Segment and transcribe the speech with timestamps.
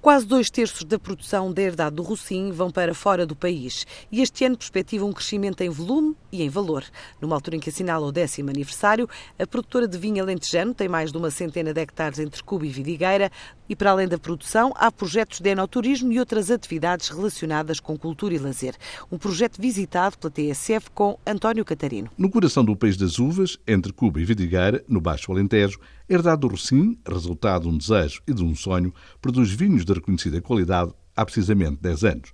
[0.00, 4.22] Quase dois terços da produção da herdade do Rocim vão para fora do país e
[4.22, 6.84] este ano perspectiva um crescimento em volume e em valor.
[7.20, 11.10] Numa altura em que assinala o décimo aniversário, a produtora de vinho alentejano tem mais
[11.10, 13.32] de uma centena de hectares entre Cuba e Vidigueira
[13.68, 18.34] e, para além da produção, há projetos de enoturismo e outras atividades relacionadas com cultura
[18.34, 18.76] e lazer.
[19.10, 22.10] Um projeto visitado pela TSF com António Catarino.
[22.16, 26.48] No coração do país das uvas, entre Cuba e Vidigueira, no Baixo Alentejo, Herdade do
[26.48, 31.24] Rocim, resultado de um desejo e de um sonho, produz vinhos de reconhecida qualidade há
[31.24, 32.32] precisamente 10 anos.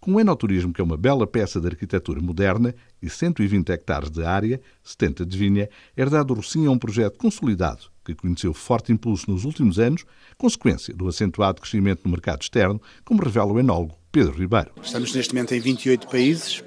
[0.00, 4.24] Com o enoturismo, que é uma bela peça de arquitetura moderna e 120 hectares de
[4.24, 9.30] área, 70 de vinha, Herdade do Rocim é um projeto consolidado que conheceu forte impulso
[9.30, 10.04] nos últimos anos,
[10.36, 14.72] consequência do acentuado crescimento no mercado externo, como revela o enólogo Pedro Ribeiro.
[14.82, 16.64] Estamos neste momento em 28 países,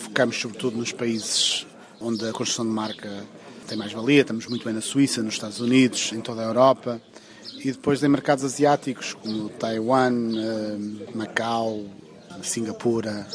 [0.00, 1.66] focamos sobretudo nos países
[2.00, 3.26] onde a construção de marca
[3.68, 7.00] tem mais valia, estamos muito bem na Suíça, nos Estados Unidos, em toda a Europa,
[7.62, 11.84] e depois em mercados asiáticos como Taiwan, eh, Macau,
[12.42, 13.26] Singapura.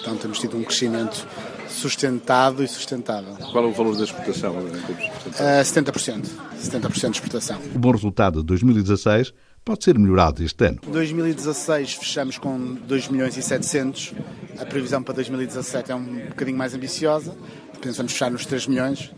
[0.00, 1.26] Então temos tido um crescimento
[1.68, 3.34] sustentado e sustentável.
[3.50, 4.54] Qual é o valor da exportação?
[4.58, 6.26] Uh, 70%.
[6.62, 7.60] 70% de exportação.
[7.74, 9.32] O bom resultado de 2016
[9.64, 10.80] pode ser melhorado este ano.
[10.86, 14.14] 2016 fechamos com 2 milhões e 700.
[14.60, 17.34] A previsão para 2017 é um bocadinho mais ambiciosa.
[17.80, 19.10] Pensamos fechar nos 3 milhões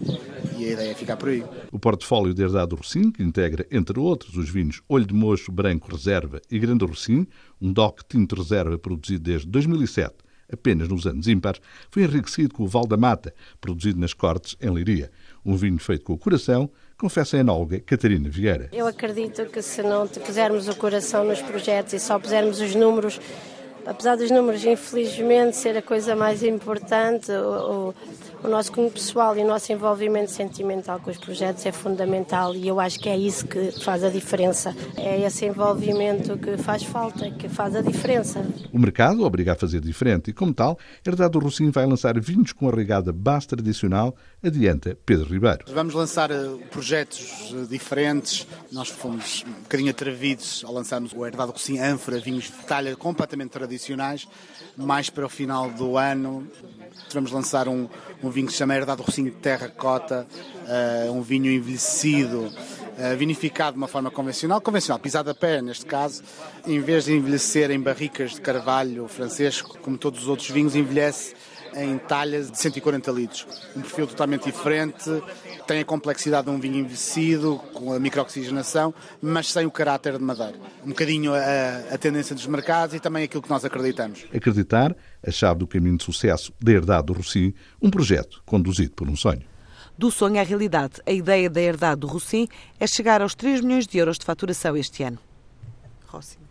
[0.59, 1.45] e a ideia é ficar por aí.
[1.71, 5.53] O portfólio de herdade do Rocim, que integra, entre outros, os vinhos Olho de Mocho,
[5.53, 7.27] Branco Reserva e Grande Rocim,
[7.61, 10.15] um DOC Tinto Reserva produzido desde 2007,
[10.53, 14.73] apenas nos anos ímpares, foi enriquecido com o Val da Mata, produzido nas Cortes, em
[14.73, 15.11] Liria.
[15.45, 18.69] Um vinho feito com o coração, confessa a enóloga Catarina Vieira.
[18.73, 23.21] Eu acredito que se não pusermos o coração nos projetos e só pusermos os números
[23.87, 27.95] apesar dos números, infelizmente, ser a coisa mais importante, o,
[28.43, 32.55] o, o nosso cunho pessoal e o nosso envolvimento sentimental com os projetos é fundamental
[32.55, 34.75] e eu acho que é isso que faz a diferença.
[34.97, 38.45] É esse envolvimento que faz falta, que faz a diferença.
[38.73, 42.53] O mercado obriga a fazer diferente e, como tal, Herdade do Rocinho vai lançar vinhos
[42.53, 45.65] com a regada base tradicional, adianta Pedro Ribeiro.
[45.69, 48.47] Vamos lançar eh, projetos eh, diferentes.
[48.73, 52.97] Nós fomos um bocadinho atrevidos ao lançarmos o Herdade do Rocinho Ânfora, vinhos de talha
[52.97, 54.27] completamente tradicional tradicionais.
[54.77, 56.47] Mais para o final do ano
[57.13, 57.89] vamos lançar um,
[58.23, 60.27] um vinho que se chama Herdade Rocinho de Terra Cota,
[61.07, 65.87] uh, um vinho envelhecido, uh, vinificado de uma forma convencional, convencional, pisado a pé neste
[65.87, 66.23] caso,
[66.67, 71.35] em vez de envelhecer em barricas de carvalho francês, como todos os outros vinhos, envelhece
[71.75, 73.47] em talhas de 140 litros.
[73.77, 75.23] Um perfil totalmente diferente,
[75.67, 80.25] tem a complexidade de um vinho envelhecido, com a microoxigenação, mas sem o caráter de
[80.25, 80.55] madeira.
[80.85, 84.25] Um bocadinho a, a tendência dos mercados e também aquilo que nós acreditamos.
[84.35, 84.95] Acreditar,
[85.27, 89.17] a chave do caminho de sucesso da Herdade do Rossi, um projeto conduzido por um
[89.17, 89.43] sonho.
[89.99, 92.49] Do sonho à realidade, a ideia da Herdade do Rossi
[92.79, 95.19] é chegar aos 3 milhões de euros de faturação este ano.
[96.07, 96.46] Rossi.